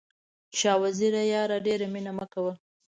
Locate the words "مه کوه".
2.17-2.53